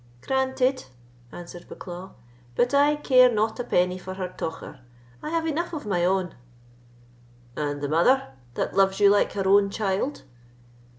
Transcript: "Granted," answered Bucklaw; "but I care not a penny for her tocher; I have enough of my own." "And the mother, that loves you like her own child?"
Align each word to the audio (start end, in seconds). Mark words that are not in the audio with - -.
"Granted," 0.21 0.85
answered 1.31 1.67
Bucklaw; 1.69 2.13
"but 2.55 2.73
I 2.73 2.95
care 2.95 3.31
not 3.31 3.59
a 3.59 3.63
penny 3.63 3.99
for 3.99 4.15
her 4.15 4.33
tocher; 4.35 4.79
I 5.21 5.29
have 5.29 5.45
enough 5.45 5.73
of 5.73 5.85
my 5.85 6.03
own." 6.03 6.33
"And 7.55 7.81
the 7.83 7.87
mother, 7.87 8.29
that 8.55 8.75
loves 8.75 8.99
you 8.99 9.11
like 9.11 9.33
her 9.33 9.47
own 9.47 9.69
child?" 9.69 10.23